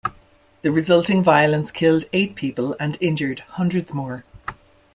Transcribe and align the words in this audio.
The 0.63 0.71
resulting 0.71 1.21
violence 1.21 1.71
killed 1.71 2.05
eight 2.11 2.33
people, 2.33 2.75
and 2.79 2.97
injured 3.01 3.41
hundreds 3.41 3.93
more. 3.93 4.23